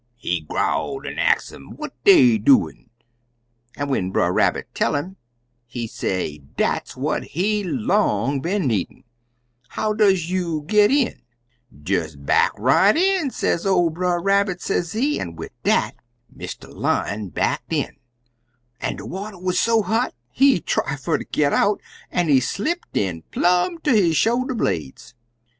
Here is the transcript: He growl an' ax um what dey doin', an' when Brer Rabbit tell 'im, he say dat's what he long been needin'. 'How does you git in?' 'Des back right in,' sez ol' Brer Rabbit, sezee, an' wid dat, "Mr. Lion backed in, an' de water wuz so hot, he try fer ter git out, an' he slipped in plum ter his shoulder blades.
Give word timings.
He 0.15 0.41
growl 0.49 1.05
an' 1.05 1.19
ax 1.19 1.53
um 1.53 1.73
what 1.75 1.93
dey 2.03 2.39
doin', 2.39 2.89
an' 3.77 3.87
when 3.87 4.09
Brer 4.09 4.33
Rabbit 4.33 4.65
tell 4.73 4.95
'im, 4.95 5.17
he 5.67 5.85
say 5.85 6.39
dat's 6.57 6.97
what 6.97 7.21
he 7.23 7.63
long 7.63 8.39
been 8.39 8.65
needin'. 8.65 9.03
'How 9.67 9.93
does 9.93 10.27
you 10.31 10.63
git 10.65 10.89
in?' 10.89 11.21
'Des 11.83 12.17
back 12.17 12.51
right 12.57 12.97
in,' 12.97 13.29
sez 13.29 13.63
ol' 13.63 13.91
Brer 13.91 14.19
Rabbit, 14.23 14.59
sezee, 14.59 15.19
an' 15.19 15.35
wid 15.35 15.51
dat, 15.61 15.91
"Mr. 16.35 16.73
Lion 16.75 17.29
backed 17.29 17.71
in, 17.71 17.95
an' 18.79 18.95
de 18.95 19.05
water 19.05 19.37
wuz 19.37 19.53
so 19.59 19.83
hot, 19.83 20.15
he 20.31 20.59
try 20.59 20.95
fer 20.95 21.19
ter 21.19 21.25
git 21.31 21.53
out, 21.53 21.79
an' 22.09 22.27
he 22.27 22.39
slipped 22.39 22.97
in 22.97 23.21
plum 23.29 23.77
ter 23.83 23.91
his 23.93 24.17
shoulder 24.17 24.55
blades. 24.55 25.13